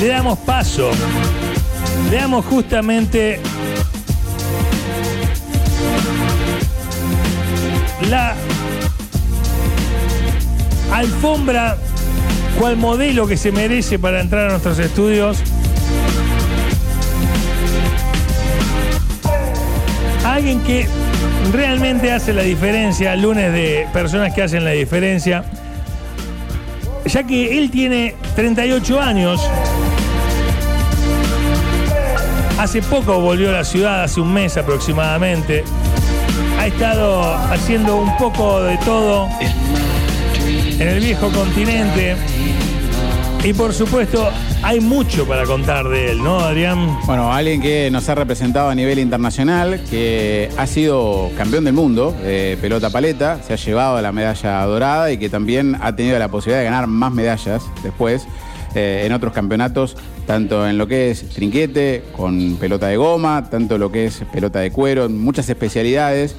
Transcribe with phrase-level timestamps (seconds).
[0.00, 0.90] le damos paso,
[2.10, 3.40] le damos justamente
[8.10, 8.34] la
[10.92, 11.76] alfombra
[12.58, 15.38] cual modelo que se merece para entrar a nuestros estudios.
[20.24, 20.86] Alguien que
[21.52, 25.44] realmente hace la diferencia, lunes de personas que hacen la diferencia,
[27.06, 29.40] ya que él tiene 38 años,
[32.58, 35.64] hace poco volvió a la ciudad, hace un mes aproximadamente,
[36.58, 39.28] ha estado haciendo un poco de todo
[40.78, 42.16] en el viejo continente.
[43.44, 44.28] Y por supuesto,
[44.62, 46.98] hay mucho para contar de él, ¿no, Adrián?
[47.06, 52.10] Bueno, alguien que nos ha representado a nivel internacional, que ha sido campeón del mundo
[52.10, 56.28] de pelota paleta, se ha llevado la medalla dorada y que también ha tenido la
[56.28, 58.26] posibilidad de ganar más medallas después
[58.74, 59.96] eh, en otros campeonatos,
[60.26, 64.58] tanto en lo que es trinquete, con pelota de goma, tanto lo que es pelota
[64.58, 66.36] de cuero, muchas especialidades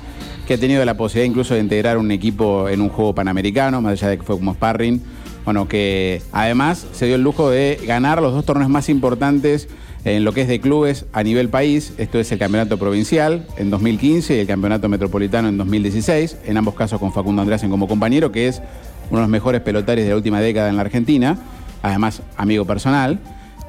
[0.48, 3.94] que ha tenido la posibilidad incluso de integrar un equipo en un juego panamericano, más
[3.94, 5.02] allá de que fue como sparring.
[5.44, 9.70] Bueno, que además se dio el lujo de ganar los dos torneos más importantes
[10.04, 11.94] en lo que es de clubes a nivel país.
[11.98, 16.76] Esto es el campeonato provincial en 2015 y el campeonato metropolitano en 2016, en ambos
[16.76, 18.62] casos con Facundo Andreasen como compañero, que es
[19.10, 21.38] uno de los mejores pelotarios de la última década en la Argentina,
[21.82, 23.20] además amigo personal.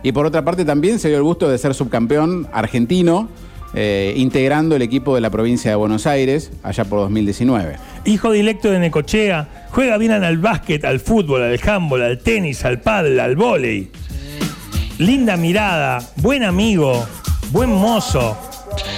[0.03, 3.29] Y por otra parte también se dio el gusto de ser subcampeón argentino
[3.75, 7.77] eh, integrando el equipo de la provincia de Buenos Aires allá por 2019.
[8.07, 12.81] Hijo directo de Necochea, juega bien al básquet, al fútbol, al handball, al tenis, al
[12.81, 13.91] pádel, al vóley.
[14.97, 17.07] Linda mirada, buen amigo,
[17.51, 18.48] buen mozo.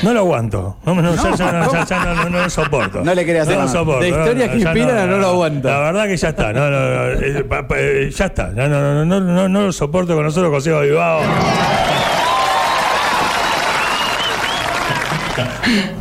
[0.03, 0.77] No lo aguanto.
[0.85, 3.01] No, no, ya, ya, no, ya, ya no, no, no lo soporto.
[3.03, 4.01] No le quería hacer no lo soporto.
[4.03, 5.71] De historias no, que inspiran, no lo aguanta.
[5.71, 6.53] La verdad que ya está.
[6.53, 8.49] No, no, no, eh, pa- pa- eh, ya está.
[8.49, 11.21] No, no, no, no, no, no lo soporto con nosotros, José Bilbao.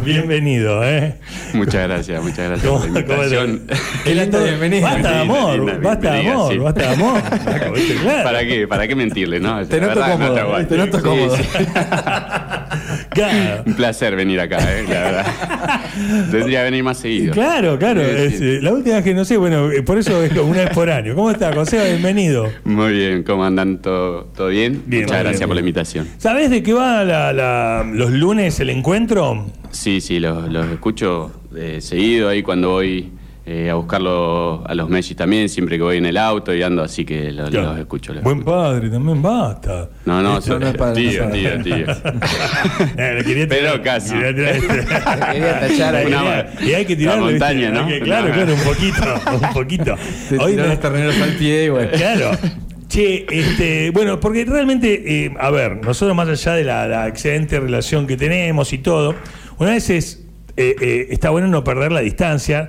[0.04, 1.16] Bienvenido, ¿eh?
[1.54, 3.62] Muchas gracias, muchas gracias ¿Cómo- por la te- invitación.
[4.03, 4.90] Qué linda bienvenida.
[4.91, 6.58] Basta de amor, basta de amor, sí.
[6.59, 7.22] basta de amor.
[8.24, 8.68] ¿Para qué?
[8.68, 9.66] ¿Para qué mentirle, no?
[9.66, 10.69] Te noto verdad, no cómodo, aguanto.
[10.69, 11.36] te noto Sí, cómodo.
[11.38, 11.44] sí.
[13.09, 13.63] Claro.
[13.66, 14.84] Un placer venir acá, ¿eh?
[14.88, 15.25] la verdad.
[16.31, 17.34] Tendría que venir más seguido.
[17.34, 18.02] Claro, claro.
[18.02, 20.62] Es, eh, la última vez que no sé, bueno, eh, por eso es como una
[20.66, 21.16] vez por año.
[21.16, 21.84] ¿Cómo está, José?
[21.94, 22.47] Bienvenido.
[22.63, 23.80] Muy bien, ¿cómo andan?
[23.80, 24.84] ¿Todo, todo bien?
[24.86, 25.50] Bien, Muchas gracias bien.
[25.50, 26.08] por la invitación.
[26.18, 29.28] ¿Sabés de qué va la- la- los lunes el encuentro?
[29.72, 33.12] Sí, sí, los, los escucho eh, seguido ahí cuando voy
[33.45, 36.84] eh, a buscarlo a los Messi también, siempre que voy en el auto y ando,
[36.84, 37.69] así que lo- Claro.
[37.72, 38.13] los escucho.
[38.13, 38.56] los Buen escucho.
[38.56, 39.89] padre, también basta.
[40.06, 41.75] No, no, Esto no es padre, tío, no tío, tío.
[42.97, 44.13] Eh, Pero tirar- casi.
[44.13, 46.07] quería tirar- Quería tachar ahí.
[46.07, 47.28] Una- y hay que la tirarlo.
[47.28, 47.39] ¿viste?
[47.39, 47.88] montaña, ¿no?
[47.88, 49.95] Que- claro, claro, un poquito, un poquito.
[50.39, 51.89] Hoy me- los terneros al pie y bueno.
[51.94, 52.31] Claro.
[52.89, 57.59] Che, este, bueno, porque realmente, eh, a ver, nosotros más allá de la, la excelente
[57.59, 59.13] relación que tenemos y todo,
[59.59, 60.25] una vez es,
[60.57, 62.67] eh, eh, está bueno no perder la distancia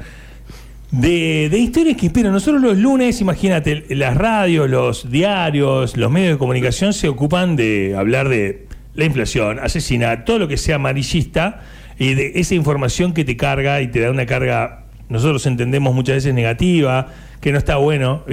[0.91, 2.32] de, de historias que inspiran.
[2.32, 7.94] Nosotros los lunes, imagínate, las radios, los diarios, los medios de comunicación se ocupan de
[7.97, 11.62] hablar de la inflación, asesinato, todo lo que sea amarillista
[11.98, 16.16] y de esa información que te carga y te da una carga, nosotros entendemos muchas
[16.16, 17.09] veces negativa,
[17.41, 18.25] que no está bueno,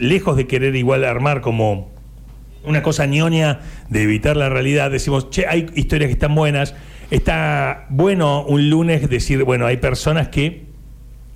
[0.00, 1.90] lejos de querer igual armar como
[2.64, 6.74] una cosa ñoña de evitar la realidad, decimos, che, hay historias que están buenas,
[7.10, 10.66] está bueno un lunes decir, bueno, hay personas que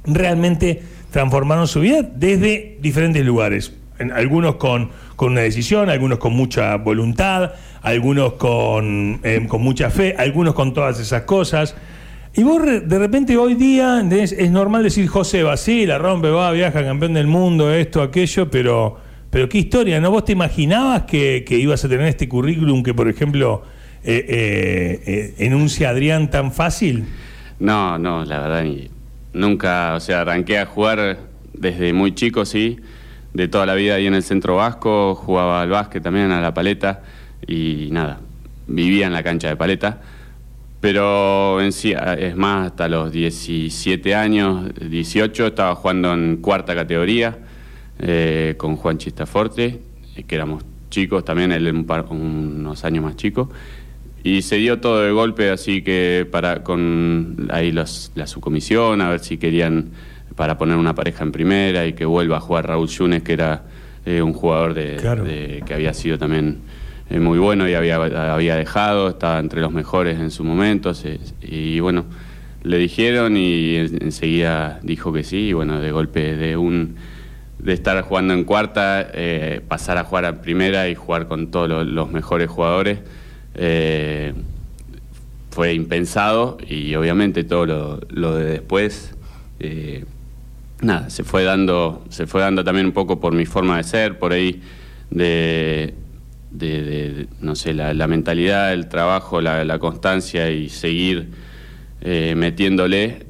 [0.05, 3.75] realmente transformaron su vida desde diferentes lugares.
[4.15, 10.16] Algunos con, con una decisión, algunos con mucha voluntad, algunos con, eh, con mucha fe,
[10.19, 11.77] algunos con todas esas cosas.
[12.34, 16.50] Y vos de repente hoy día es normal decir José va, sí, la rompe, va,
[16.53, 18.98] viaja, campeón del mundo, esto, aquello, pero,
[19.31, 20.10] pero qué historia, ¿no?
[20.10, 23.62] ¿Vos te imaginabas que, que ibas a tener este currículum que, por ejemplo,
[24.03, 27.04] eh, eh, eh, enuncia Adrián tan fácil?
[27.60, 28.88] No, no, la verdad, ni-
[29.34, 31.19] nunca, o sea, arranqué a jugar
[31.53, 32.78] desde muy chico, sí,
[33.34, 36.54] de toda la vida ahí en el centro vasco, jugaba al básquet también, a la
[36.54, 37.03] paleta,
[37.46, 38.20] y nada,
[38.69, 40.00] vivía en la cancha de paleta.
[40.82, 46.75] Pero en sí, a- es más, hasta los 17 años, 18, estaba jugando en cuarta
[46.75, 47.38] categoría
[48.00, 49.79] eh, con Juan Chistaforte,
[50.17, 53.49] eh, que éramos chicos también, él un par- unos años más chico.
[54.25, 59.08] Y se dio todo de golpe, así que para con ahí los- la subcomisión, a
[59.11, 59.90] ver si querían
[60.35, 63.62] para poner una pareja en primera y que vuelva a jugar Raúl Yunes, que era
[64.05, 65.23] eh, un jugador de, Claro.
[65.23, 66.58] de- que había sido también
[67.20, 70.93] muy bueno y había, había dejado, estaba entre los mejores en su momento.
[71.43, 72.05] y bueno,
[72.62, 76.97] le dijeron y en- enseguida dijo que sí, y bueno, de golpe de un
[77.59, 81.69] de estar jugando en cuarta, eh, pasar a jugar a primera y jugar con todos
[81.69, 82.99] lo- los mejores jugadores.
[83.55, 84.32] Eh,
[85.50, 89.14] fue impensado y obviamente todo lo, lo de después
[89.61, 90.05] eh,
[90.81, 94.19] nada se fue dando se fue dando también un poco por mi forma de ser
[94.19, 94.62] por ahí
[95.11, 95.94] de,
[96.52, 101.28] de- de- no sé la, mentalidad el trabajo la, constancia y seguir
[102.00, 103.26] eh, metiéndole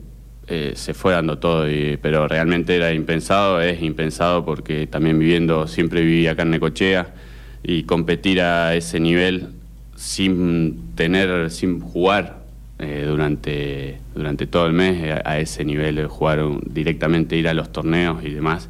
[0.48, 5.66] eh, se fue dando todo y- pero realmente era impensado es impensado porque también viviendo
[5.66, 7.14] siempre viví acá en Necochea
[7.62, 9.50] y competir a ese nivel
[9.94, 12.42] sin tener, sin jugar
[12.80, 18.24] eh, durante, durante todo el mes a, ese nivel, jugar directamente, ir a los torneos
[18.24, 18.68] y demás,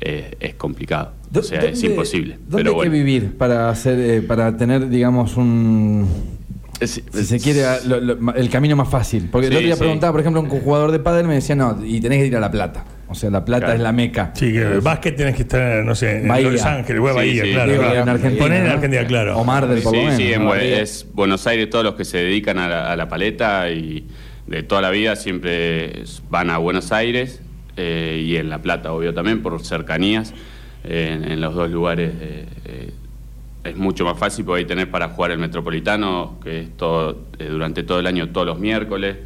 [0.00, 1.12] eh, es complicado.
[1.40, 2.34] O sea, es ¿Dónde- imposible.
[2.46, 2.92] ¿Dónde pero hay bueno.
[2.92, 6.06] que vivir para hacer, eh, para tener, digamos, un
[6.84, 9.28] si se quiere a- lo- lo- el camino más fácil?
[9.30, 9.80] Porque Sí, el otro día sí.
[9.80, 12.36] preguntaba, por ejemplo, a un jugador de pádel me decía, no, y tenés que ir
[12.36, 12.84] a La Plata.
[13.08, 13.74] O sea, La Plata Claro.
[13.76, 14.32] es la meca.
[14.34, 16.50] Sí, que el básquet tenés que estar, no sé, en Bahía.
[16.50, 17.52] Los Ángeles, o Bahía, sí.
[17.52, 17.70] claro.
[17.70, 18.00] Digo, claro.
[18.02, 18.72] en Argentina, Poner en ¿no?
[18.72, 19.38] Argentina, claro.
[19.38, 20.14] Omar del por Sí, menos.
[20.16, 20.54] sí, en ¿no?
[20.54, 24.06] Es Buenos Aires, todos los que se dedican a la, a la paleta y
[24.48, 27.40] de toda la vida siempre van a Buenos Aires
[27.76, 30.34] eh, y en La Plata, obvio también, por cercanías.
[30.84, 32.92] En, en los dos lugares eh, eh,
[33.64, 37.46] es mucho más fácil porque ahí tenés para jugar el Metropolitano, que es todo, eh,
[37.48, 39.16] durante todo el año, todos los miércoles.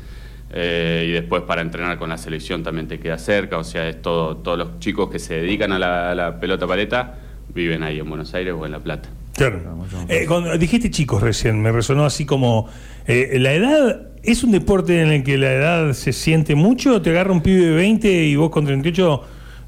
[0.53, 4.01] eh, y después para entrenar con la selección también te queda cerca, o sea, es
[4.03, 7.19] todo, todos los chicos que se dedican a la, a la pelota paleta
[7.55, 9.09] viven ahí en Buenos Aires o en La Plata.
[9.35, 9.61] Claro.
[10.09, 12.69] Eh, cuando dijiste chicos recién, me resonó así como.
[13.07, 17.03] eh, ¿La edad es un deporte en el que la edad se siente mucho?
[17.03, 19.23] ¿Te agarra un pibe de 20 y vos con 38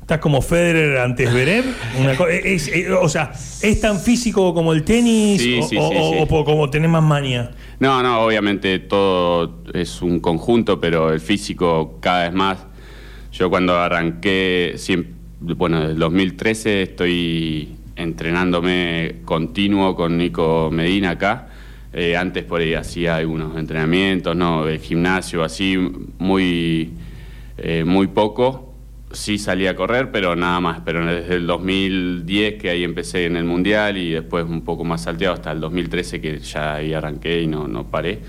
[0.08, 1.66] estás como Federer antes Zverev?
[2.43, 5.94] Es- es- o sea, ¿es tan físico como el tenis Sí, o, sí, o- sí,
[5.99, 6.16] o- sí.
[6.20, 7.50] o po- como tenés más manía?
[7.78, 12.56] No, no, obviamente todo es un conjunto, pero el físico cada vez más.
[13.32, 21.49] Yo cuando arranqué, siempre, bueno, del 2013 estoy entrenándome continuo con Nico Medina acá.
[21.93, 25.76] Eh, antes por ahí hacía algunos entrenamientos, no, de gimnasio, así,
[26.19, 26.93] muy,
[27.58, 28.68] eh, muy poco.
[29.12, 30.81] Sí salí a correr, pero nada más.
[30.84, 35.02] Pero desde el 2010 que ahí empecé en el Mundial y después un poco más
[35.02, 38.20] salteado hasta el 2013 que ya ahí arranqué y no, no paré.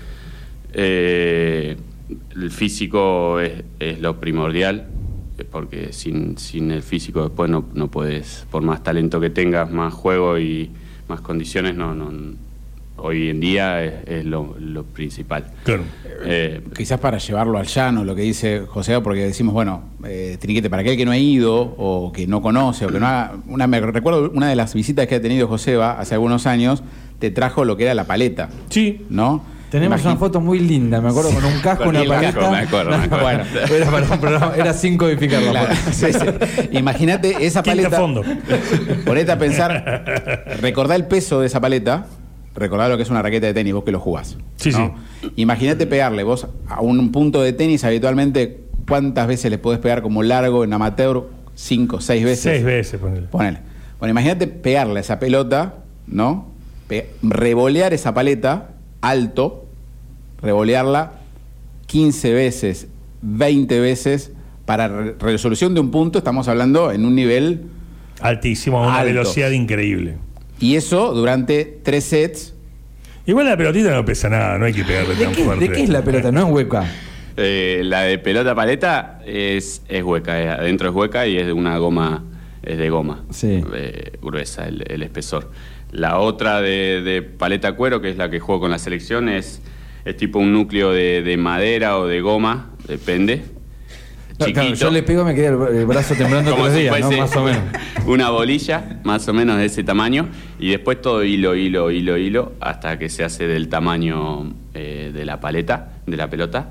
[0.72, 1.76] Eh,
[2.34, 4.88] el físico es, lo primordial,
[5.50, 9.92] porque sin, sin el físico después no, no puedes, por más talento que tengas, más
[9.92, 10.70] juego y
[11.08, 12.10] más condiciones, no, no
[13.02, 15.44] hoy en día es, es lo, lo principal.
[15.64, 15.82] Claro.
[16.24, 20.68] Eh, Quizás para llevarlo al llano, lo que dice José, porque decimos, bueno, eh, Trinquete,
[20.70, 23.32] para aquel que no ha ido o que no conoce o que no ha...
[23.46, 26.82] Una, me recuerdo una de las visitas que ha tenido Joseba hace algunos años,
[27.18, 29.04] te trajo lo que era la paleta, Sí.
[29.10, 29.42] ¿no?
[29.70, 32.32] Tenemos una foto muy linda, me acuerdo, con un casco, Con una paleta.
[32.32, 33.22] casco, me acuerdo, me acuerdo.
[33.22, 33.44] Bueno,
[33.76, 36.68] era para un programa, era sin codificar la Claro, sí, sí.
[36.72, 37.96] Imagínate esa Quinta paleta.
[37.96, 38.24] fondo.
[39.06, 40.04] Ponete a pensar,
[40.60, 42.06] recordá el peso de esa paleta,
[42.54, 44.36] recordá lo que es una raqueta de tenis, vos que lo jugás.
[44.56, 44.94] Sí, ¿no?
[45.36, 50.22] Imagínate pegarle vos a un punto de tenis habitualmente, ¿cuántas veces le podés pegar como
[50.22, 51.28] largo en amateur?
[51.54, 52.42] Cinco, seis veces.
[52.42, 53.26] Seis veces, ponele.
[53.28, 53.58] Ponele.
[53.98, 55.74] Bueno, imagínate pegarle a esa pelota,
[56.06, 56.48] ¿no?
[56.88, 58.70] Pe- revolear esa paleta
[59.02, 59.66] alto,
[60.42, 61.12] revolearla
[61.86, 62.88] 15 veces,
[63.22, 64.32] 20 veces,
[64.64, 67.64] para re- resolución de un punto, estamos hablando en un nivel,
[68.20, 69.06] Altísimo, a una Alto.
[69.06, 70.16] velocidad increíble.
[70.60, 72.54] Y eso durante tres sets.
[73.26, 75.68] Igual la pelotita no pesa nada, no hay que pegarle ¿De tan qué, fuerte.
[75.68, 76.30] de qué es la pelota?
[76.32, 76.84] No es hueca.
[77.36, 81.52] Eh, la de pelota paleta es, es hueca, eh, adentro es hueca y es de
[81.52, 82.24] una goma,
[82.62, 83.62] es de goma Sí.
[83.74, 85.50] eh, gruesa el, el espesor.
[85.92, 89.60] La otra de, de paleta cuero, que es la que juego con la selección, es,
[90.04, 93.42] es tipo un núcleo de, de madera o de goma, depende.
[94.46, 94.74] Claro, Chiquito.
[94.86, 97.06] yo le pego y me queda el, brazo temblando Como todos los si días, ¿no?
[97.06, 97.62] fuese Más o menos.
[98.06, 100.28] Una bolilla, más o menos de ese tamaño,
[100.58, 105.24] y después todo hilo, hilo, hilo, hilo, hasta que se hace del tamaño eh, de
[105.24, 106.70] la paleta, de la pelota,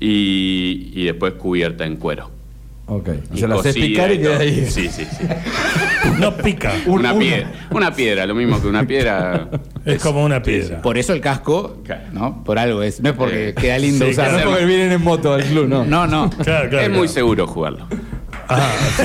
[0.00, 2.30] y, y después cubierta en cuero.
[2.86, 3.08] Ok.
[3.08, 4.30] O Y sea, la haces cocida picar y todo.
[4.32, 4.66] queda ahí.
[4.68, 5.24] Sí, sí, sí.
[6.18, 6.72] No pica.
[6.86, 9.48] una, piedra, una piedra, lo mismo que una piedra.
[9.84, 10.82] Es como una piedra.
[10.82, 12.02] Por eso el casco, Claro.
[12.12, 12.44] ¿no?
[12.44, 13.00] Por algo es.
[13.00, 14.50] No es porque Eh, queda lindo sí, No es usarlo.
[14.50, 15.84] porque vienen en moto al club, no.
[15.84, 16.28] No, no.
[16.30, 16.86] Claro, claro.
[16.86, 17.86] es muy seguro jugarlo.
[18.48, 19.04] Ah, sí,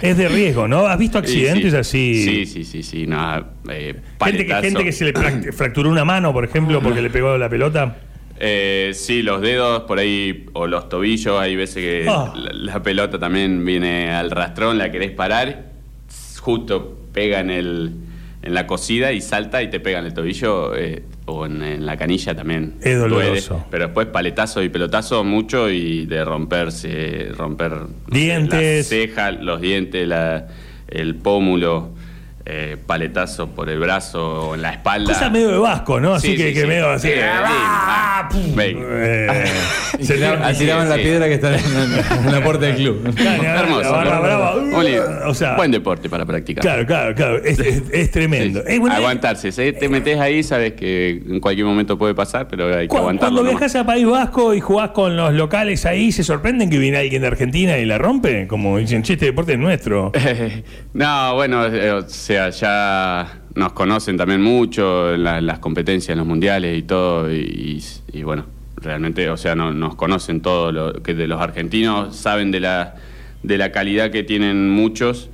[0.00, 0.86] es de riesgo, ¿no?
[0.86, 2.24] ¿Has visto accidentes Sí, sí.
[2.24, 2.24] así?
[2.24, 3.06] Sí, sí, sí, sí.
[3.06, 5.12] nada, eh, Gente que, gente que se le
[5.52, 7.96] fracturó una mano, por ejemplo, porque le pegó la pelota.
[8.40, 12.32] Eh, sí, los dedos por ahí, o los tobillos, hay veces que Ah.
[12.36, 15.64] la, la pelota también viene al rastrón, la querés parar,
[16.40, 17.92] justo pega en el,
[18.42, 21.84] en la cosida y salta y te pega en el tobillo eh, o en, en
[21.86, 22.74] la canilla también.
[22.80, 23.16] Es duele.
[23.16, 23.66] doloroso.
[23.70, 28.76] pero después paletazo y pelotazo mucho y de romperse, romper no sé, Dientes.
[28.78, 30.46] las cejas, los dientes, la-
[30.88, 31.90] el pómulo,
[32.50, 35.12] eh, paletazo por el brazo o en la espalda.
[35.12, 36.14] Cosa medio de vasco, ¿no?
[36.14, 36.66] Así Sí, que, sí, que sí.
[36.66, 37.08] medio así.
[37.08, 37.20] Sí, sí.
[37.22, 38.28] ¡ah!
[38.58, 39.44] Eh,
[40.00, 40.40] se tiraban,
[40.88, 41.02] la sí.
[41.02, 43.14] piedra que está en, la puerta del club.
[43.14, 44.82] Claro, Hermoso.
[44.82, 45.04] lindo.
[45.26, 46.62] o sea, buen deporte para practicar.
[46.62, 47.36] Claro, claro, claro.
[47.44, 48.60] Es, es- es tremendo.
[48.66, 48.74] Sí.
[48.74, 49.52] Eh, bueno, Aguantarse.
[49.52, 52.98] Si te metes ahí, sabes que en cualquier momento puede pasar, pero hay que Cu-
[52.98, 53.36] aguantarlo.
[53.42, 56.96] Cuando viajas a País Vasco y jugás con los locales ahí, ¿se sorprenden que viene
[56.98, 58.46] alguien de Argentina y la rompe?
[58.46, 60.12] Como dicen, che, este deporte es nuestro.
[60.94, 62.08] no, bueno, eh, o
[62.50, 67.82] ya nos conocen también mucho en la- las competencias, en los mundiales y todo, y,
[68.22, 72.60] bueno, realmente, o sea, no- nos conocen todo lo que de los argentinos, saben de
[72.60, 72.94] la,
[73.42, 75.28] de la calidad que tienen muchos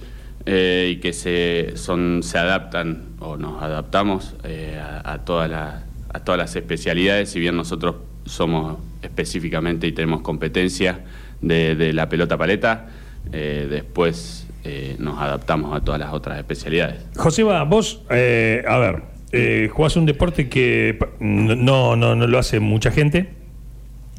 [0.47, 5.83] eh, y que se, son, se adaptan o nos adaptamos eh, a, todas las,
[6.13, 7.97] a todas las especialidades, si bien nosotros
[8.27, 11.01] somos específicamente y tenemos competencia
[11.41, 12.89] de, de la pelota paleta,
[13.33, 17.05] eh, después eh, nos adaptamos a todas las otras especialidades.
[17.17, 19.03] Joseba, vos, eh, a ver,
[19.33, 23.29] eh, jugás un deporte que no, no, no lo hace mucha gente.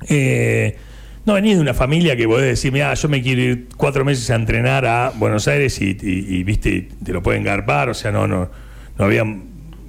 [0.09, 0.75] Eh,
[1.25, 4.29] no venís de una familia que podés decir, mira, yo me quiero ir cuatro meses
[4.29, 8.11] a entrenar a Buenos Aires y, y- y, viste, te lo pueden garpar, o sea,
[8.11, 8.49] no, no,
[8.99, 9.23] no había,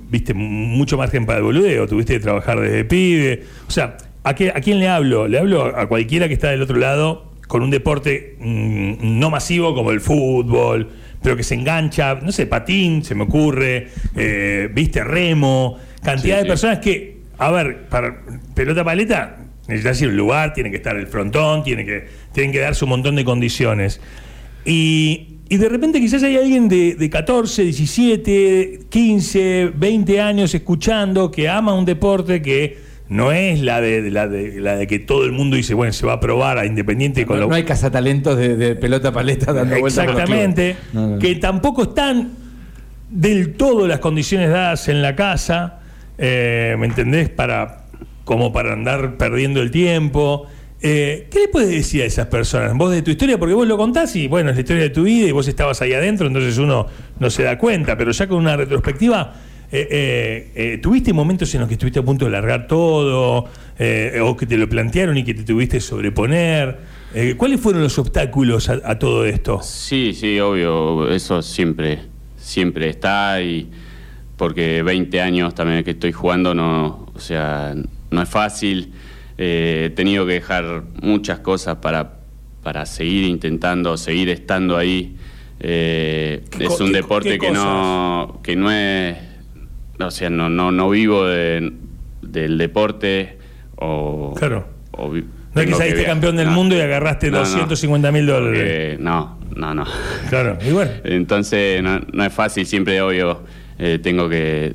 [0.08, 3.42] viste, mucho margen para el boludeo, tuviste que trabajar desde pibe.
[3.68, 5.28] O sea, ¿a, qué- ¿a quién le hablo?
[5.28, 9.74] Le hablo a cualquiera que está del otro lado con un deporte mm, no masivo
[9.74, 10.90] como el fútbol,
[11.22, 16.38] pero que se engancha, no sé, patín, se me ocurre, eh, viste, remo, cantidad Sí,
[16.38, 16.48] de sí.
[16.48, 18.22] personas que, a ver, para
[18.54, 19.38] pelota paleta
[19.68, 22.84] necesitas ir a un lugar, tiene que estar el frontón, tiene que, tienen que darse
[22.84, 24.00] un montón de condiciones.
[24.64, 31.30] Y, y de repente quizás hay alguien de, de 14, 17, 15, 20 años escuchando
[31.30, 35.24] que ama un deporte que no es la de, la de la de que todo
[35.24, 37.64] el mundo dice, bueno, se va a probar a Independiente con No, lo- no hay
[37.64, 40.76] cazatalentos de, de pelota paleta dando vueltas Exactamente.
[40.90, 40.94] clubes.
[40.94, 41.18] No, no.
[41.18, 42.30] Que tampoco están
[43.10, 45.80] del todo las condiciones dadas en la casa,
[46.18, 47.28] eh, ¿me entendés?
[47.28, 47.84] Para,
[48.24, 50.46] como para andar perdiendo el tiempo.
[50.82, 52.74] Eh, ¿Qué le puedes decir a esas personas?
[52.74, 55.04] Vos de tu historia, porque vos lo contás y bueno, es la historia de tu
[55.04, 56.86] vida y vos estabas ahí adentro, entonces uno
[57.18, 59.32] no se da cuenta, pero ya con una retrospectiva,
[59.70, 63.46] eh, eh, eh, ¿tuviste momentos en los que estuviste a punto de largar todo
[64.22, 66.96] o que te lo plantearon y que te tuviste sobreponer?
[67.36, 69.60] ¿Cuáles fueron los obstáculos a, a todo esto?
[69.62, 72.00] Sí, sí, obvio, eso siempre,
[72.36, 73.70] siempre está y
[74.36, 77.74] porque 20 años también que estoy jugando no, o sea,
[78.10, 78.92] no es fácil.
[79.38, 82.18] He tenido que dejar muchas cosas para,
[82.62, 85.16] para seguir intentando, seguir estando ahí.
[85.58, 89.16] Eh, ¿Qué es un deporte que no, que no es,
[89.98, 91.72] o sea, no, no, no vivo de-
[92.22, 93.38] del deporte
[93.76, 94.66] o, Claro.
[94.92, 95.24] o vi-
[95.54, 96.52] No es que saliste campeón del no.
[96.52, 97.44] mundo y agarraste No, no.
[97.44, 98.98] 250 mil dólares.
[99.00, 99.84] No, no, no.
[100.28, 100.90] Claro, bueno.
[101.04, 103.42] Entonces no, no es fácil, siempre obvio
[103.78, 104.74] eh, tengo que,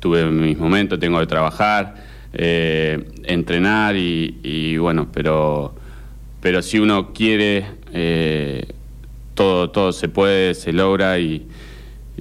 [0.00, 1.94] tuve mis momentos, tengo que trabajar,
[2.32, 5.74] eh, entrenar y, y bueno, pero,
[6.40, 8.66] pero si uno quiere, eh,
[9.34, 11.46] todo, todo se puede, se logra y,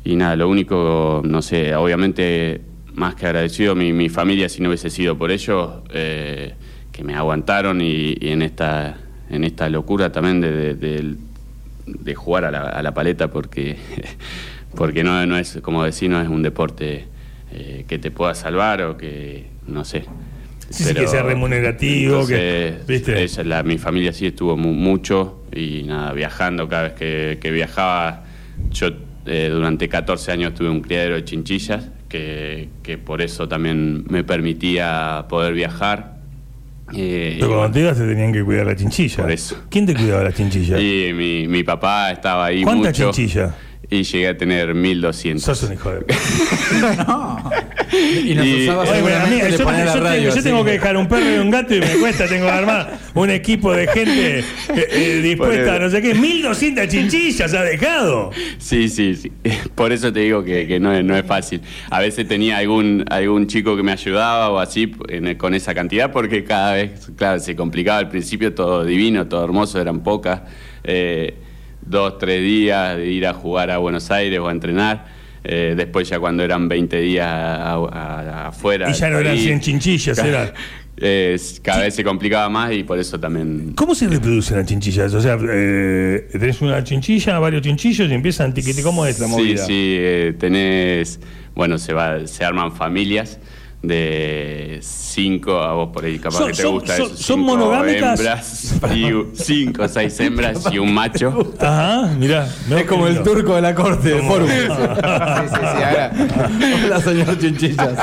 [0.03, 2.61] y nada, lo único, no sé, obviamente
[2.93, 6.53] más que agradecido mi, mi familia si no hubiese sido por ellos, eh,
[6.91, 8.97] que me aguantaron y, y en esta
[9.29, 11.15] en esta locura también de, de-
[12.15, 13.75] jugar a la, a la paleta porque
[14.75, 17.05] porque no, no es como decir no es un deporte
[17.51, 20.05] eh, que te pueda salvar o que no sé
[20.69, 23.23] Sí, sí, que sea remunerativo, que- entonces, ¿viste?
[23.23, 27.51] ella- la- mi familia sí estuvo mu- mucho y nada viajando cada vez que, que
[27.51, 28.23] viajaba
[28.71, 28.89] yo
[29.25, 34.23] eh, durante 14 años tuve un criadero de chinchillas que, que por eso también me
[34.23, 36.13] permitía poder viajar
[36.93, 39.23] Eh, Pero cuando te ibas te tenían que cuidar la chinchilla.
[39.23, 39.57] Por eso.
[39.69, 40.77] ¿Quién te cuidaba la chinchilla?
[40.79, 43.11] Y mi, mi papá estaba ahí ¿Cuánta mucho.
[43.11, 43.55] chinchilla?
[43.89, 45.43] Y llegué a tener 1200.
[45.43, 46.05] Sos un hijo de...
[48.25, 50.05] Y nos Y- usaba Oye, bueno, a mí- seguramente de yo, poner yo la tengo,
[50.05, 50.23] radio.
[50.23, 50.41] yo así.
[50.43, 53.29] tengo que dejar un perro y un gato y me cuesta, tengo que armar un
[53.29, 56.13] equipo de gente eh, eh, dispuesta a no sé qué.
[56.15, 58.31] 1200 chinchillas ha dejado.
[58.57, 59.31] Sí, sí, sí.
[59.75, 61.61] Por eso te digo que, que no, es, no es fácil.
[61.89, 66.11] A veces tenía algún, algún chico que me ayudaba o así en- con esa cantidad,
[66.11, 67.99] porque cada vez, claro, se complicaba.
[67.99, 70.41] Al principio todo divino, todo hermoso, eran pocas.
[70.83, 71.35] eh,
[71.87, 75.05] dos, tres días de ir a jugar a Buenos Aires o a entrenar.
[75.47, 78.89] Eh, después ya cuando eran 20 días a- a- a- afuera.
[78.89, 79.43] Y ya no eran país.
[79.43, 80.51] 100 chinchillas, era.
[80.97, 83.73] eh, cada vez se complicaba más y por eso también...
[83.75, 85.13] ¿Cómo se reproducen las chinchillas?
[85.13, 88.81] O sea, eh, tenés una chinchilla, varios chinchillos y empiezan tiquete.
[88.81, 89.65] ¿Cómo es la Sí, movida?
[89.65, 91.19] sí, eh, tenés,
[91.53, 93.39] bueno, se va, se arman familias
[93.87, 97.39] de cinco, a vos por ahí capaz Son- que te son- gusta son- eso, son
[97.39, 98.19] cinco monogámicas.
[98.19, 101.53] hembras y u- cinco o seis hembras y un macho.
[101.59, 102.47] Ajá, mirá.
[102.77, 104.47] Es como el turco de la corte de Forum.
[104.49, 106.11] Sí, sí, sí, ahora.
[106.85, 107.93] Hola, señor Chinchillas.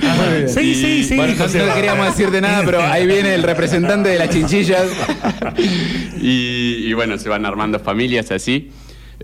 [0.00, 0.48] Muy bien.
[0.48, 1.16] Sí, sí, sí.
[1.16, 4.84] Bueno, no, queríamos decirte nada, pero ahí viene el representante de las chinchillas.
[6.20, 8.70] Y, y bueno, se van armando familias así.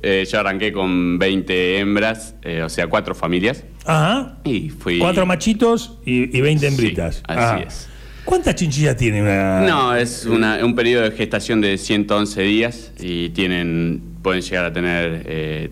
[0.02, 3.64] Eh, yo arranqué con 20 hembras, eh, o sea, cuatro familias.
[3.84, 4.36] Ajá.
[4.44, 4.98] Y fui...
[4.98, 7.22] Cuatro machitos y, y 20 Sí, hembritas.
[7.26, 7.58] así Ajá.
[7.60, 7.88] es.
[8.24, 9.62] ¿Cuántas chinchillas tiene una.?
[9.62, 14.72] No, es una- un periodo de gestación de 111 días y tienen, pueden llegar a
[14.72, 15.70] tener, eh,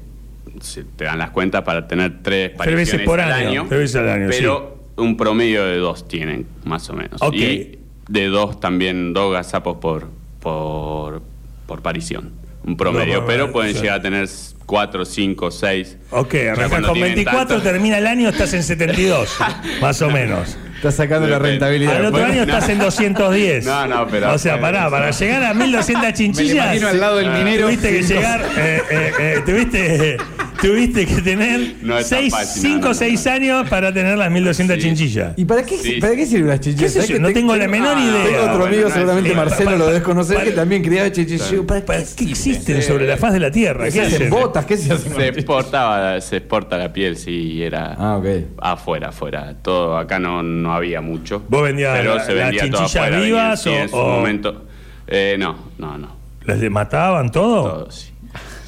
[0.60, 3.66] si te dan las cuentas, para tener tres Tres veces pariciones por al año, año.
[3.68, 7.20] tres veces al año, Pero un promedio de dos tienen, más o menos.
[7.32, 10.08] Y de dos también, dos gazapos por,
[10.40, 11.22] por,
[11.66, 12.32] por parición.
[12.64, 14.28] Un promedio, No, pero pueden llegar a tener
[14.70, 15.96] cuatro, cinco, seis.
[16.10, 19.36] Ok, Ya arrancás cuando con tienen 24, tanto- termina el año, estás en 72.
[19.80, 20.56] más o menos.
[20.76, 21.50] Está sacando la Depende.
[21.50, 21.96] rentabilidad.
[21.96, 22.52] Al otro Bueno, año no.
[22.54, 23.66] estás en 210.
[23.66, 26.54] No, no, pero- O sea, pará, para llegar a 1200 Me lo chinchillas.
[26.66, 27.66] imagino al lado del minero.
[27.66, 28.40] Tuviste que llegar.
[28.56, 30.16] Eh, eh, eh, tuviste,
[30.60, 34.16] tuviste que tener No es tan 5 fácil, o no, no, 6 años para tener
[34.18, 34.82] las 1200 Sí.
[34.82, 35.32] chinchillas.
[35.36, 35.92] ¿Y para qué, Sí.
[36.00, 36.92] para qué sirven las ¿Qué chinchillas?
[36.92, 37.14] sé ¿Sabés yo?
[37.16, 38.24] que No te- tengo la menor Ah, idea.
[38.24, 39.34] Tengo otro bueno, amigo, no, seguramente.
[39.34, 41.52] Marcelo Pa- lo debes conocer, pa- que también criaba chinchillas.
[41.66, 43.84] ¿Para ¿Para qué ¿Qué existen sobre la faz de la Tierra?
[43.84, 44.30] ¿Qué ¿Qué se hacen hacen?
[44.30, 44.64] botas?
[44.66, 45.14] ¿Qué se hacen?
[45.14, 48.20] Se exportaba, se exporta la piel, sí, era Ah,
[48.60, 49.54] afuera, afuera.
[49.62, 51.42] Todo acá no, no había mucho.
[51.48, 53.20] ¿Vos vendías pero la- se las vendía todo chinchillas afuera.
[53.24, 54.64] vivas venía, sí, o- en su o- momento.
[55.06, 56.16] Eh, no, no, no.
[56.44, 57.62] ¿Les le mataban todo?
[57.62, 58.06] Todo, sí.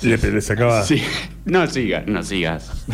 [0.03, 0.83] Le, le sacaba.
[0.83, 1.01] Sí.
[1.45, 2.71] No sigas, no sigas.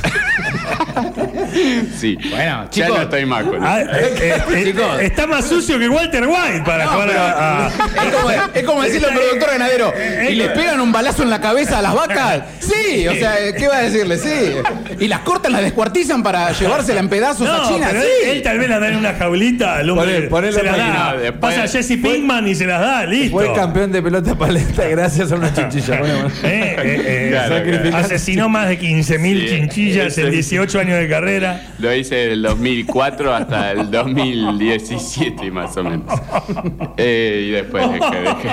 [1.99, 2.17] sí.
[2.31, 2.89] Bueno, ya chicos.
[2.97, 3.91] no estoy más con Ah, eso.
[3.93, 5.01] eh, eh, eh, Chicos.
[5.01, 7.67] está más sucio que Walter White para No, jugar a.
[7.67, 9.93] a- es, como, es como decirle al productor ganadero,
[10.31, 12.43] ¿y les pegan un balazo en la cabeza a las vacas?
[12.61, 14.17] Sí, o sea, ¿qué va a decirle?
[14.19, 14.57] Sí.
[14.99, 17.89] ¿Y las cortan, las descuartizan para llevársela en pedazos a China?
[17.91, 18.09] pero Sí.
[18.25, 20.29] él, él tal vez las da en una jaulita al hombre.
[20.53, 21.13] Se la las da.
[21.17, 23.37] después- Pasa Jesse Pinkman y se las da, listo.
[23.37, 25.99] Fue campeón de pelota paleta gracias a una chinchilla.
[25.99, 26.29] Bueno, bueno.
[26.45, 27.97] Eh, eh, eh, Claro, sacrificó-
[28.39, 31.75] Asesinó más de 15.000 Sí, chinchillas en ese- 18 años de carrera.
[31.79, 36.05] Lo hice del 2004 hasta el 2017 más o menos.
[36.97, 38.49] Eh, y después dejé, dejé.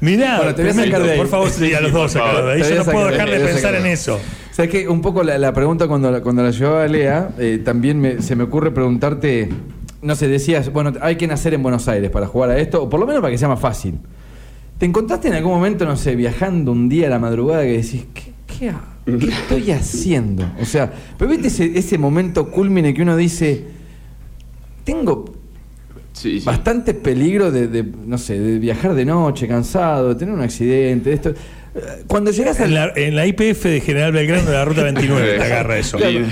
[0.00, 0.84] Mirá, Bueno, te voy a tremendo.
[0.84, 1.18] sacar de ahí.
[1.18, 2.60] por favor, sí, a los dos sacarlo de ahí.
[2.70, 4.20] Yo no puedo sacar de dejar de pensar sacar en eso.
[4.52, 4.88] ¿Sabes qué?
[4.88, 8.34] Un poco la, la pregunta cuando la, cuando la llevaba Lea, eh, también me- se
[8.36, 9.48] me ocurre preguntarte,
[10.02, 12.88] no sé, decías, bueno, hay que nacer en Buenos Aires para jugar a esto, o
[12.90, 13.98] por lo menos para que sea más fácil.
[14.78, 18.04] ¿Te encontraste en algún momento, no sé, viajando un día a la madrugada que decís,
[18.14, 18.80] ¿qué, qué ha-
[19.18, 20.44] qué estoy haciendo?
[20.60, 23.64] O sea, pero viste ese, ese momento culmine que uno dice,
[24.84, 25.24] tengo
[26.12, 26.46] Sí, sí.
[26.46, 31.10] bastante peligro de, de, no sé, de viajar de noche, cansado, de tener un accidente,
[31.10, 31.34] de esto.
[31.78, 32.74] Eh, Cuando llegas En al...
[32.74, 35.98] la, en la IPF de General Belgrano de la Ruta 29 te agarra eso.
[35.98, 36.28] En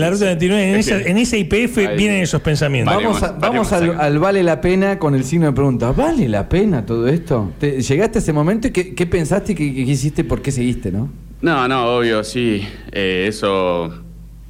[0.00, 2.94] la Ruta 29, en esa, en esa IPF vienen esos pensamientos.
[2.94, 3.06] Vale.
[3.06, 5.92] Vamos, a- vamos al, vale la pena con el signo de pregunta.
[5.92, 7.52] ¿Vale la pena todo esto?
[7.58, 10.24] ¿Te- ¿Llegaste a ese momento y qué, qué pensaste y qué, qué hiciste?
[10.24, 11.10] ¿Por qué seguiste, no?
[11.40, 12.66] No, no, obvio, sí.
[12.92, 13.92] Eh, eso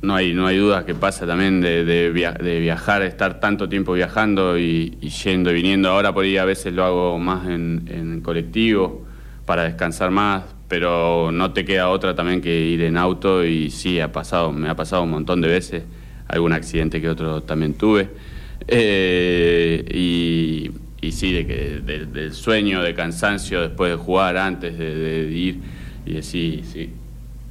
[0.02, 3.68] no hay, no hay duda que pasa también de, de via- de viajar, estar tanto
[3.68, 5.90] tiempo viajando y, y yendo y viniendo.
[5.90, 9.04] Ahora por ahí a veces lo hago más en, en colectivo
[9.44, 13.98] para descansar más, pero no te queda otra también que ir en auto y sí,
[14.00, 15.82] ha pasado, me ha pasado un montón de veces.
[16.28, 18.10] Algún accidente que otro también tuve.
[18.66, 24.78] Eh, y, y sí, de que, de- del sueño, de cansancio después de jugar, antes
[24.78, 25.58] de, ir
[26.04, 26.90] y decir, sí,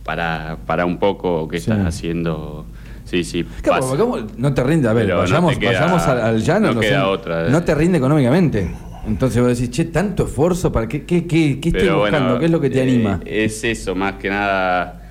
[0.08, 1.70] para, para un poco qué Sí.
[1.70, 2.66] estás haciendo.
[3.04, 3.98] Sí, sí, Claro, pasa.
[3.98, 4.18] ¿cómo?
[4.38, 6.74] no te rinde, a ver, Pero no vayamos, queda- vayamos al, al llano.
[6.74, 7.50] no queda otra.
[7.50, 8.72] No te rinde económicamente.
[9.06, 12.26] Entonces vos decís, che, tanto esfuerzo, ¿para qué, qué, qué, qué Pero buscando?
[12.26, 13.20] bueno, ¿Qué es lo que te eh, anima?
[13.26, 15.02] Es eso, más que nada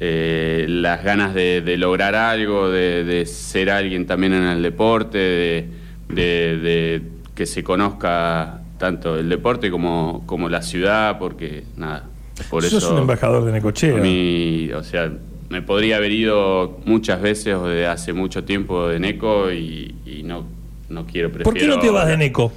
[0.00, 5.18] eh, las ganas de, de lograr algo, de, de ser alguien también en el deporte,
[5.18, 5.68] de,
[6.08, 7.02] de- de
[7.34, 12.04] que se conozca tanto el deporte como, como la ciudad, porque nada,
[12.44, 12.92] por Sos eso...
[12.92, 14.78] un embajador de Necochea.
[14.78, 15.12] O sea,
[15.48, 20.22] me podría haber ido muchas veces o de hace mucho tiempo de Neco y, y
[20.22, 20.44] no,
[20.88, 22.52] no quiero prefiero ¿Por qué no te vas de Neco?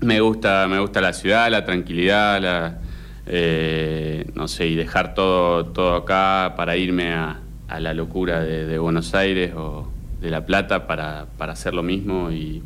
[0.00, 2.78] Me gusta, me gusta la ciudad, la tranquilidad, la,
[3.26, 8.66] eh, no sé, y dejar todo, todo acá para irme a, a la locura de,
[8.66, 9.88] de Buenos Aires o
[10.20, 12.62] de La Plata para, para hacer lo mismo y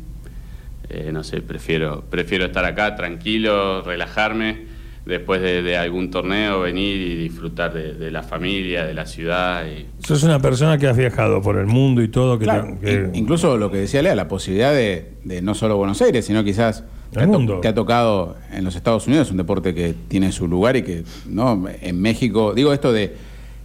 [0.89, 4.65] eh, no sé, prefiero, prefiero estar acá tranquilo, relajarme,
[5.05, 9.65] después de, de algún torneo venir y disfrutar de, de la familia, de la ciudad.
[9.65, 12.37] Y, Sos una persona que has viajado por el mundo y todo.
[12.37, 15.55] Que Claro, te- que- in- incluso lo que decía Lea, la posibilidad de, de no
[15.55, 17.59] solo Buenos Aires, sino quizás El te ha, to- mundo.
[17.61, 21.03] te ha tocado en los Estados Unidos, un deporte que tiene su lugar y que
[21.27, 23.15] no en México, digo esto de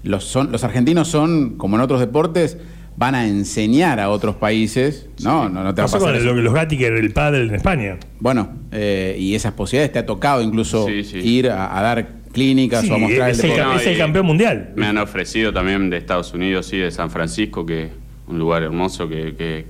[0.03, 2.57] los son los argentinos son como en otros deportes
[2.96, 6.24] van a enseñar a otros países, no, no, no te va a pasar con eso.
[6.32, 7.96] lo- los Gatti, que era el padre en España.
[8.20, 11.18] Bueno, eh, y esas posibilidades te ha tocado incluso Sí, sí.
[11.18, 13.98] ir a, a dar clínicas Sí, o a mostrar es el el, No, es el
[13.98, 14.72] campeón mundial.
[14.76, 17.90] Me han ofrecido también de Estados Unidos, sí, de San Francisco, que es
[18.28, 19.66] un lugar hermoso que, que-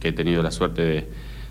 [0.00, 1.06] que he tenido la suerte de,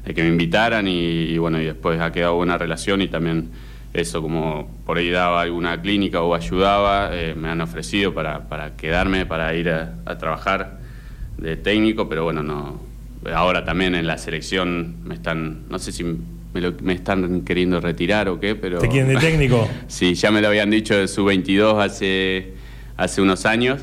[0.05, 3.49] de que me invitaran y, y bueno, y después ha quedado buena relación y también
[3.93, 8.75] eso como por ahí daba alguna clínica o ayudaba, eh, me han ofrecido para, para
[8.75, 10.78] quedarme, para ir a, a trabajar
[11.41, 12.79] de técnico, pero bueno, no.
[13.33, 17.79] Ahora también en la selección me están, no sé si me, lo- me están queriendo
[17.81, 18.79] retirar o qué, pero...
[18.79, 19.67] ¿Te quieren de técnico?
[19.87, 22.53] Sí, ya me lo habían dicho de su 22 hace,
[22.97, 23.81] hace unos años,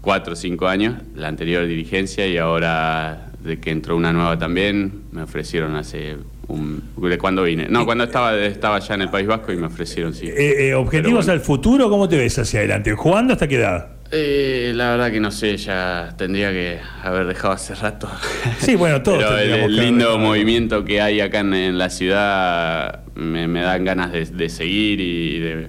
[0.00, 5.02] cuatro o cinco años, la anterior dirigencia, y ahora de que entró una nueva también,
[5.10, 6.16] me ofrecieron hace
[6.46, 6.82] un...
[6.96, 7.66] ¿De cuándo vine?
[7.68, 10.26] No, cuando estaba, estaba ya en el País Vasco y me ofrecieron, sí.
[10.28, 11.90] Eh, eh, ¿Objetivos al futuro?
[11.90, 12.92] ¿Cómo te ves hacia adelante?
[12.94, 13.88] ¿Jugando hasta qué edad?
[14.14, 18.10] Eh, la verdad que no sé, ya tendría que haber dejado hace rato.
[18.58, 23.48] Sí, bueno, Pero el, haber lindo movimiento que hay acá en, en la ciudad me,
[23.48, 25.68] me dan ganas de, de seguir y de,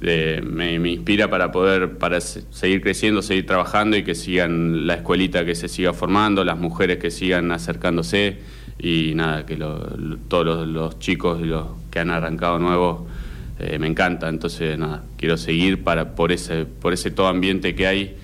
[0.00, 4.86] de- me, me inspira para poder para se- seguir creciendo, seguir trabajando y que sigan
[4.88, 8.38] la escuelita que se siga formando, las mujeres que sigan acercándose
[8.80, 13.02] y nada, que lo- lo- todos los, los chicos y los que han arrancado nuevos
[13.60, 17.86] eh, me encanta, entonces nada, quiero seguir para por ese por ese todo ambiente que
[17.88, 18.16] hay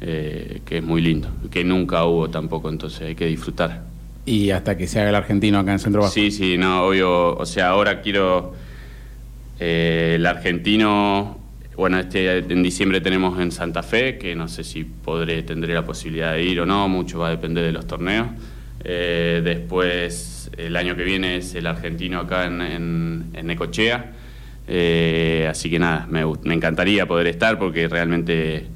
[0.00, 3.84] eh, que es muy lindo, que nunca hubo tampoco, entonces hay que disfrutar.
[4.26, 6.12] Y hasta que se haga el argentino acá en Centro Bajo.
[6.12, 8.54] Sí, sí, no, obvio, o sea, ahora quiero
[9.60, 11.38] eh, el argentino,
[11.76, 15.84] bueno, este en diciembre tenemos en Santa Fe, que no sé si podré, tendré la
[15.84, 18.26] posibilidad de ir o no, mucho va a depender de los torneos.
[18.82, 24.21] Después, el año que viene es el argentino acá en, en, en Necochea.
[24.68, 28.66] Eh, así que nada, me, me encantaría poder estar porque realmente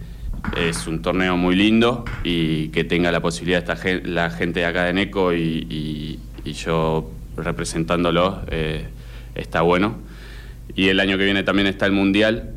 [0.56, 4.84] es un torneo muy lindo y que tenga la posibilidad esta la gente de acá
[4.84, 8.84] de Neco y, y- y yo representándolo eh,
[9.34, 9.98] está bueno.
[10.74, 12.50] Y el año que viene también está el Mundial,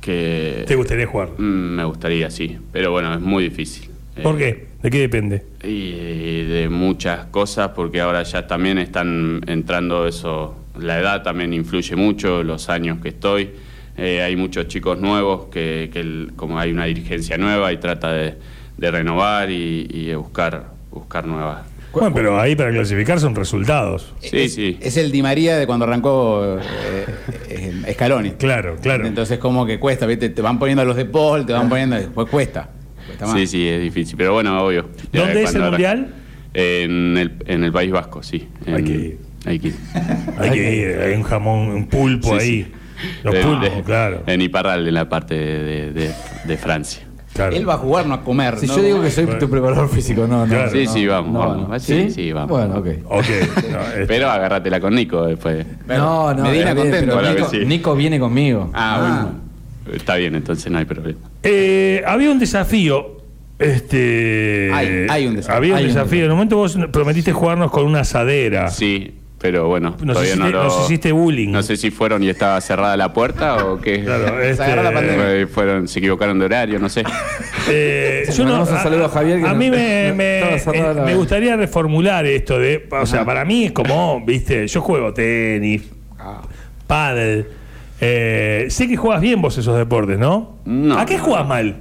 [0.00, 1.30] que ¿Te gustaría jugar?
[1.38, 1.42] mm,
[1.76, 3.90] me gustaría, sí, pero bueno, es muy difícil.
[4.22, 4.66] ¿Por Eh, qué?
[4.82, 5.42] ¿De qué depende?
[5.64, 11.96] y de muchas cosas, porque ahora ya también están entrando eso, la edad también influye
[11.96, 13.50] mucho, los años que estoy.
[13.96, 18.12] Eh, hay muchos chicos nuevos que, que el- como hay una dirigencia nueva y trata
[18.12, 18.34] de,
[18.76, 21.62] de renovar y, y de buscar, buscar nuevas.
[21.92, 24.12] Bueno, pero ahí para clasificar son resultados.
[24.20, 24.76] Sí, es, sí.
[24.82, 27.06] es el Di María de cuando arrancó eh,
[27.48, 28.32] eh, Scaloni.
[28.32, 29.06] Claro, claro.
[29.06, 30.28] Entonces como que cuesta, ¿viste?
[30.28, 32.68] Te van poniendo los de Paul, te van poniendo, después cuesta.
[33.06, 33.34] cuesta más.
[33.34, 34.90] Sí, sí, es difícil, pero bueno, obvio.
[35.10, 36.14] ¿Dónde es el Mundial?
[36.52, 38.46] En el, en el País Vasco, sí.
[38.66, 39.18] Hay En- que ir.
[39.50, 39.76] Hay que ir.
[40.38, 42.62] Hay que ir, hay un jamón, un pulpo Sí, ahí.
[42.64, 42.72] sí.
[43.22, 44.22] Los De- pulpos, de- claro.
[44.26, 46.12] En Iparral, en la parte de, de-
[46.44, 47.02] de Francia.
[47.34, 47.54] claro.
[47.54, 48.56] Él va a jugar, no a comer.
[48.58, 48.76] Si ¿no?
[48.76, 50.52] yo digo que soy tu preparador físico, no, no.
[50.54, 50.70] Claro.
[50.70, 51.68] Sí, no, sí, vamos, no, vamos.
[51.68, 51.78] no.
[51.80, 52.50] Sí, sí, vamos.
[52.50, 52.86] Bueno, ok.
[53.04, 53.24] Ok.
[53.70, 55.66] no, este- Pero agárratela con Nico después.
[55.86, 57.20] No, no, Medina contento.
[57.20, 57.58] Nico, sí.
[57.66, 58.70] Nico viene conmigo.
[58.72, 59.22] Ah, Ah.
[59.22, 59.46] bueno.
[59.98, 61.18] Está bien, entonces no hay problema.
[61.42, 63.12] Eh, había un desafío.
[63.58, 65.56] Este, Hay- hay un desafío.
[65.56, 66.24] Había un Hay un desafío.
[66.24, 68.68] En un momento vos prometiste jugarnos con una asadera.
[68.70, 70.64] Sí, pero bueno, Nos todavía hiciste- no lo...
[70.64, 71.50] nos hiciste bullying.
[71.50, 74.02] No sé si fueron y estaba cerrada la puerta o qué.
[74.02, 75.34] Claro, Se este, agarró la pandemia.
[75.34, 77.04] Eh, fueron, se equivocaron de horario, no sé.
[77.68, 78.66] Eh, yo no- a
[79.08, 83.06] Javier, que a no- mí me, no- me- eh, me gustaría reformular esto de, o
[83.06, 85.82] sea, para mí es como, viste, yo juego tenis,
[86.16, 86.42] Ah.
[86.86, 87.48] pádel,
[88.00, 90.58] eh, sé que juegas bien vos esos deportes, ¿no?
[90.64, 90.96] No.
[90.96, 91.78] ¿A qué juegas mal?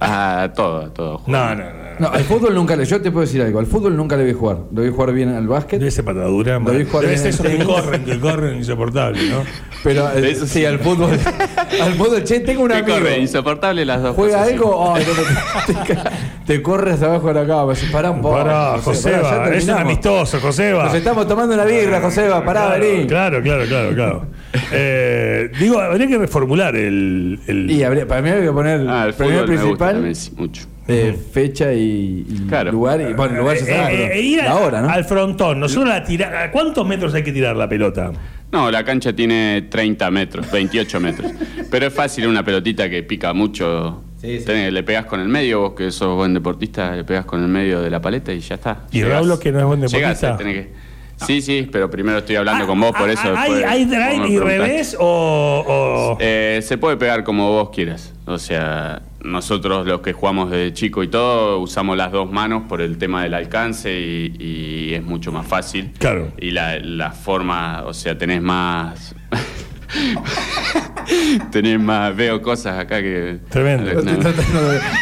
[0.00, 1.22] Ah, todo, todo.
[1.26, 1.86] No, no, no.
[1.98, 2.84] No, al fútbol nunca le.
[2.84, 3.58] Yo te puedo decir algo.
[3.58, 4.58] Al fútbol nunca le vi jugar.
[4.70, 5.78] Lo vi jugar bien al básquet.
[5.78, 9.44] Debe ser patadura, Lo vi jugar debe bien que corren, que corren insoportable, ¿no?
[9.82, 11.12] Pero eh, Eso sí, al fútbol.
[11.80, 12.98] al fútbol, che, tengo un ¿Qué amigo.
[12.98, 13.18] corre?
[13.18, 14.54] Insoportable las dos Juega cosas, sí.
[14.54, 15.04] algo, ay,
[15.94, 16.02] no,
[16.46, 17.72] te, corres abajo de la cama.
[17.92, 18.36] Pará un poco.
[18.36, 19.82] Pará, pará, Joseba, es un terminamos.
[19.82, 20.84] amistoso, Joseba.
[20.84, 23.06] Nos estamos tomando una birra, Joseba, pará, claro, vení.
[23.06, 24.26] Claro, claro, claro, claro.
[24.72, 27.38] Eh, digo, habría que reformular el.
[27.46, 30.62] el- Y habría- para mí habría que poner Ah, el me gusta principal, sí, mucho.
[30.88, 32.72] eh, fecha y, y Claro.
[32.72, 33.00] lugar.
[33.02, 34.88] Y, bueno, lugar ya Eh, sabemos, eh, pero eh, ir la a- hora, ¿no?
[34.88, 35.60] al frontón.
[35.60, 38.12] Nosotros la tira- ¿A cuántos metros hay que tirar la pelota?
[38.50, 41.32] No, la cancha tiene 30 metros, 28 metros.
[41.70, 44.02] Pero es fácil una pelotita que pica mucho.
[44.20, 44.44] Sí, sí.
[44.46, 47.48] Tenés- le pegás con el medio, vos que sos buen deportista, le pegás con el
[47.48, 48.86] medio de la paleta y ya está.
[48.90, 50.36] ¿Y Llegás- Raúl, que no es buen deportista?
[50.36, 50.86] tenés que-
[51.26, 53.32] Sí, sí, pero primero estoy hablando con vos, por Ah, eso.
[53.34, 55.64] ah, ¿Hay, después hay drive y revés o...?
[55.66, 58.12] o- Eh, se puede pegar como vos quieras.
[58.26, 62.82] O sea, nosotros los que jugamos desde chico y todo, usamos las dos manos por
[62.82, 65.92] el tema del alcance y, y es mucho más fácil.
[65.98, 66.32] Claro.
[66.38, 69.14] Y la, la forma, o sea, tenés más...
[71.50, 72.14] tenés más...
[72.16, 73.38] Veo cosas acá que...
[73.48, 74.02] Tremendo.
[74.02, 74.12] No.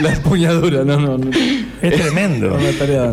[0.00, 1.18] la empuñadura, no, no.
[1.18, 1.30] no.
[1.82, 2.58] Es tremendo.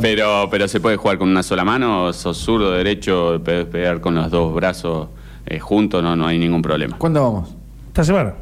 [0.01, 4.15] Pero, pero se puede jugar con una sola mano, sos zurdo, derecho, podés pegar con
[4.15, 5.09] los dos brazos
[5.45, 6.97] eh, juntos, no, no hay ningún problema.
[6.97, 7.49] ¿Cuándo vamos?
[7.87, 8.33] Esta semana.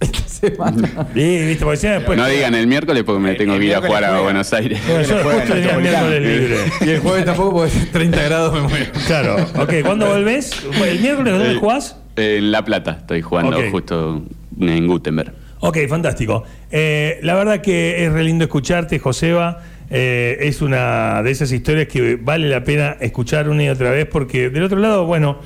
[0.00, 1.08] Esta semana.
[1.12, 2.16] Sí, viste, porque si no después...
[2.16, 4.22] no digan el miércoles porque me tengo que ir a miércoles jugar a juega.
[4.22, 4.80] Buenos Aires.
[4.86, 6.08] Bueno, yo Juega en justo el tenía el Metropolitano.
[6.08, 6.86] miércoles libre.
[6.86, 8.86] Y el jueves tampoco porque 30 grados me muero.
[9.06, 10.52] Claro, ok, ¿cuándo volvés?
[10.84, 11.96] ¿El miércoles dónde jugás?
[12.18, 13.70] En La Plata estoy jugando Ok.
[13.70, 14.22] justo
[14.60, 15.32] en Gutenberg.
[15.60, 16.44] Ok, fantástico.
[16.70, 19.62] Eh, la verdad que es re lindo escucharte, Joseba.
[19.90, 24.06] Eh, es una de esas historias que vale la pena escuchar una y otra vez
[24.06, 25.38] porque del otro lado, bueno,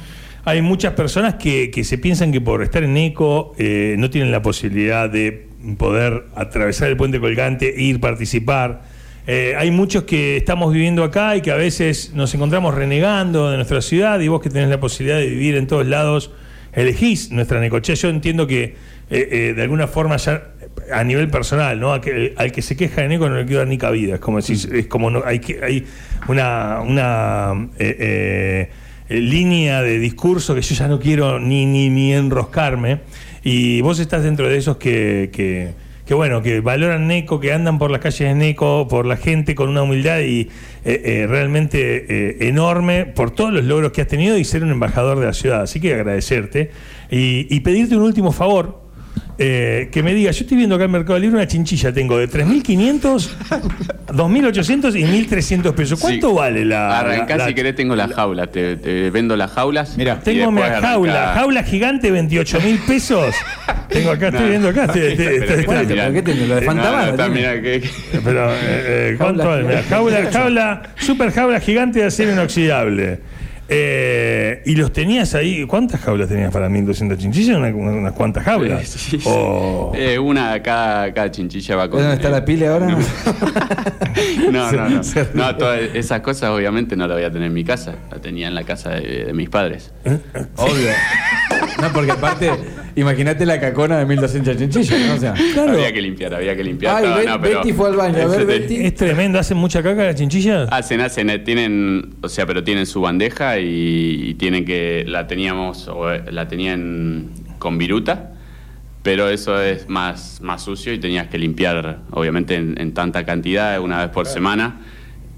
[0.45, 4.33] hay muchas personas que, que se piensan que por estar en ECO eh, no tienen
[4.33, 5.47] la posibilidad de
[5.79, 8.83] poder atravesar el puente colgante, ir, participar.
[9.29, 13.57] Eh, hay muchos que estamos viviendo acá y que a veces nos encontramos renegando de
[13.57, 16.33] nuestra ciudad y vos que tenés la posibilidad de vivir en todos lados,
[16.73, 17.95] elegís nuestra Necochea.
[17.95, 20.43] Yo entiendo que eh, eh, de alguna forma ya
[20.93, 22.01] a nivel personal, ¿no?
[22.01, 24.15] Que- al que se queja de Neco no le quiero dar ni cabida.
[24.15, 25.85] Es como decir, es como no, hay que hay
[26.29, 28.71] una, una eh,
[29.09, 33.01] línea de discurso que yo ya no quiero ni, ni, ni enroscarme.
[33.45, 35.71] Y vos estás dentro de esos que, que,
[36.13, 39.55] que, bueno, que valoran Neco, que andan por las calles de Neco, por la gente
[39.55, 40.51] con una humildad y eh,
[40.85, 45.19] eh, realmente eh, enorme por todos los logros que has tenido y ser un embajador
[45.21, 45.63] de la ciudad.
[45.63, 46.71] Así que agradecerte
[47.11, 48.82] y, y pedirte un último favor.
[49.39, 52.29] Eh, que me diga, yo estoy viendo acá en Mercado Libre una chinchilla, tengo de
[52.29, 53.31] 3.500,
[54.09, 56.01] 2.800 y 1.300 pesos.
[56.01, 56.37] ¿Cuánto Sí.
[56.37, 56.99] vale la...?
[57.01, 58.51] Arrancá la- si querés, tengo las jaulas.
[58.53, 59.97] Te, te vendo las jaulas.
[59.97, 63.35] Mira, Tengo mi jaula, jaula gigante, 28 mil pesos.
[63.89, 64.49] Tengo acá, estoy No.
[64.49, 64.85] viendo acá.
[64.95, 65.17] estoy-
[65.89, 66.11] Mirá.
[66.13, 67.83] ¿Por qué mirá, que-
[68.25, 69.83] Pero, eh, eh, ¿cuánto Jaula vale?
[69.89, 73.21] Jaula, jaula, super jaula gigante de acero inoxidable.
[73.75, 77.57] Eh, y los tenías ahí, ¿cuántas jaulas tenías para 1200 chinchillas?
[77.57, 78.87] Una- una- unas cuantas jaulas.
[78.87, 79.23] Sí, sí.
[79.25, 82.01] O- Eh, una, cada, cada chinchilla va con.
[82.01, 82.97] ¿Dónde está la pila ahora?
[84.53, 85.01] No, no, no.
[85.35, 87.95] No, todas esas cosas obviamente no las voy a tener en mi casa.
[88.11, 89.91] La tenía en la casa de, de mis padres.
[90.57, 90.91] Obvio.
[91.81, 92.51] No, porque aparte,
[92.97, 95.15] imagínate la cacona de 1200 chinchillas, ¿no?
[95.15, 95.35] O sea.
[95.55, 95.73] Claro.
[95.73, 96.97] Había que limpiar, había que limpiar.
[96.97, 98.17] Ay, No, Bet- no, pero- Betty fue al baño.
[98.23, 98.77] A ver, Ese- Betty.
[98.87, 100.69] Es tremendo, ¿hacen mucha caca las chinchillas?
[100.71, 105.27] Hacen, hacen, eh, tienen, o sea, pero tienen su bandeja y, y tienen que, la
[105.27, 108.33] teníamos, o, eh, la tenían con viruta,
[109.03, 113.81] pero eso es más, más sucio y tenías que limpiar, obviamente, en, en tanta cantidad,
[113.81, 114.81] una vez por semana,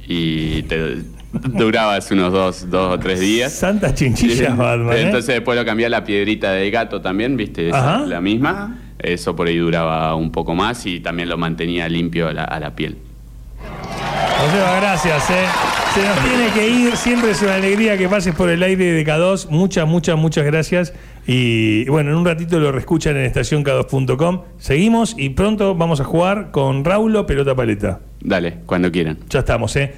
[0.06, 0.96] y te
[1.42, 3.52] durabas unos dos, dos o tres días.
[3.52, 4.96] Santas chinchillas, Batman.
[4.96, 5.02] ¿eh?
[5.02, 8.78] Entonces después lo cambié a la piedrita de gato también, viste, Esa, la misma.
[8.98, 12.60] Eso por ahí duraba un poco más y también lo mantenía limpio a la, a
[12.60, 12.96] la piel.
[14.40, 15.30] Joseba, gracias.
[15.30, 15.46] ¿eh?
[15.94, 16.96] Se nos tiene que ir.
[16.96, 19.48] Siempre es una alegría que pases por el aire de K2.
[19.48, 20.92] Muchas, muchas, muchas gracias.
[21.26, 24.42] Y bueno, en un ratito lo reescuchan en estacionk2.com.
[24.58, 28.00] Seguimos y pronto vamos a jugar con Raulo Pelota Paleta.
[28.20, 29.18] Dale, cuando quieran.
[29.30, 29.94] Ya estamos, ¿eh?